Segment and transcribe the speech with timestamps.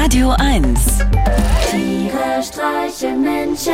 [0.00, 0.98] Radio 1
[1.70, 3.72] Tiere streichen Menschen.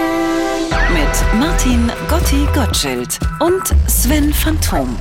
[0.91, 4.97] mit Martin Gotti Gottschild und Sven Phantom.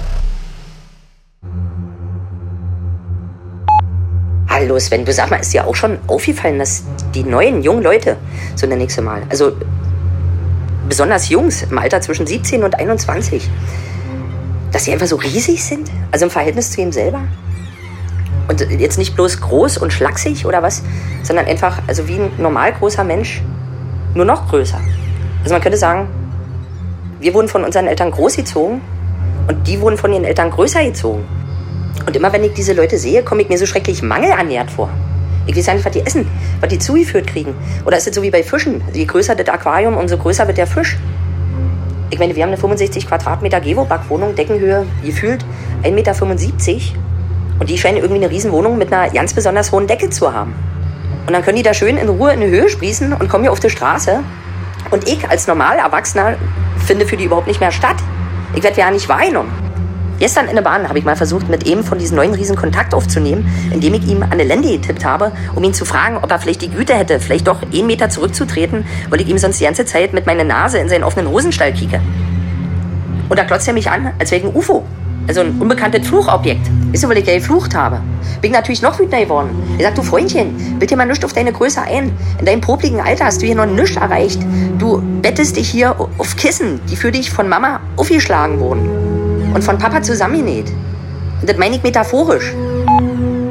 [4.49, 6.83] Hallo Sven, du sag mal, ist dir auch schon aufgefallen, dass
[7.15, 8.17] die neuen jungen Leute,
[8.55, 9.53] so nenne ich sie mal, also
[10.89, 13.49] besonders Jungs im Alter zwischen 17 und 21,
[14.73, 15.89] dass sie einfach so riesig sind?
[16.11, 17.21] Also im Verhältnis zu ihm selber?
[18.47, 20.83] Und jetzt nicht bloß groß und schlaksig oder was,
[21.23, 23.41] sondern einfach, also wie ein normal großer Mensch,
[24.15, 24.79] nur noch größer.
[25.43, 26.07] Also man könnte sagen,
[27.19, 28.81] wir wurden von unseren Eltern großgezogen
[29.47, 31.25] und die wurden von ihren Eltern größer gezogen.
[32.05, 34.89] Und immer wenn ich diese Leute sehe, komme ich mir so schrecklich mangelernährt vor.
[35.45, 36.27] Ich weiß ja nicht, was die essen,
[36.59, 37.53] was die zugeführt kriegen.
[37.85, 38.81] Oder ist es so wie bei Fischen?
[38.93, 40.97] Je größer das Aquarium, umso größer wird der Fisch.
[42.09, 45.43] Ich meine, wir haben eine 65 Quadratmeter Gevoback-Wohnung, Deckenhöhe gefühlt
[45.83, 46.13] 1,75 Meter.
[47.59, 50.53] Und die scheinen irgendwie eine Riesenwohnung mit einer ganz besonders hohen Decke zu haben.
[51.25, 53.51] Und dann können die da schön in Ruhe in die Höhe sprießen und kommen hier
[53.51, 54.19] auf die Straße.
[54.91, 56.35] Und ich als normal Erwachsener
[56.85, 57.95] finde für die überhaupt nicht mehr statt.
[58.55, 59.51] Ich werde ja nicht wahrgenommen.
[60.19, 62.93] Gestern in der Bahn habe ich mal versucht, mit ihm von diesen neuen Riesen Kontakt
[62.93, 66.39] aufzunehmen, indem ich ihm an eine Lende getippt habe, um ihn zu fragen, ob er
[66.39, 69.85] vielleicht die Güte hätte, vielleicht doch einen Meter zurückzutreten, weil ich ihm sonst die ganze
[69.85, 71.99] Zeit mit meiner Nase in seinen offenen Hosenstall kieke.
[73.27, 74.85] Und da klotzt er mich an, als wäre ich ein UFO.
[75.27, 76.69] Also ein unbekanntes Fluchobjekt.
[76.91, 78.01] Ist du, weil ich ja geflucht habe.
[78.41, 79.49] Bin natürlich noch wütender geworden.
[79.77, 82.11] Er sagt, du Freundchen, dir mal nichts auf deine Größe ein.
[82.39, 84.41] In deinem popligen Alter hast du hier noch nichts erreicht.
[84.77, 89.53] Du bettest dich hier auf Kissen, die für dich von Mama aufgeschlagen wurden.
[89.53, 90.69] Und von Papa zusammengenäht.
[91.39, 92.53] Und das meine ich metaphorisch.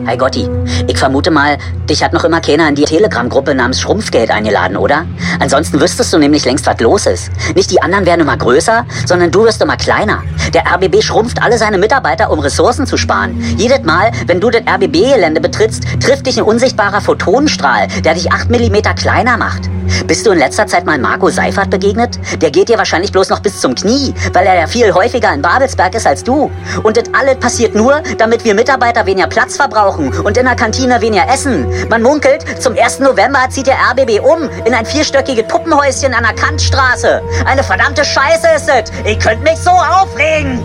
[0.04, 0.48] Hi Gotti,
[0.88, 1.58] ich vermute mal,
[1.88, 5.06] dich hat noch immer keiner in die Telegram-Gruppe namens Schrumpfgeld eingeladen, oder?
[5.38, 7.30] Ansonsten wüsstest du nämlich längst, was los ist.
[7.54, 10.22] Nicht die anderen werden immer größer, sondern du wirst immer kleiner.
[10.52, 13.40] Der RBB schrumpft alle seine Mitarbeiter, um Ressourcen zu sparen.
[13.56, 18.50] Jedes Mal, wenn du das RBB-Gelände betrittst, trifft dich ein unsichtbarer Photonenstrahl, der dich 8
[18.50, 19.70] mm kleiner macht.
[20.06, 22.18] Bist du in letzter Zeit mal Marco Seifert begegnet?
[22.40, 25.42] Der geht dir wahrscheinlich bloß noch bis zum Knie, weil er ja viel häufiger in
[25.42, 26.50] Babelsberg ist als du.
[26.82, 31.00] Und das alles passiert nur, damit wir Mitarbeiter weniger Platz verbrauchen und in der Kantine
[31.00, 31.66] weniger essen.
[31.88, 33.00] Man munkelt, zum 1.
[33.00, 37.22] November zieht der RBB um in ein vierstöckiges Puppenhäuschen an der Kantstraße.
[37.46, 38.92] Eine verdammte Scheiße ist es.
[39.04, 40.62] Ich könnte mich so aufregen.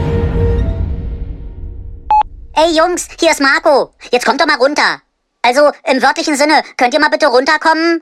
[2.56, 3.92] Ey Jungs, hier ist Marco.
[4.12, 5.02] Jetzt kommt doch mal runter.
[5.44, 8.02] Also im wörtlichen Sinne, könnt ihr mal bitte runterkommen?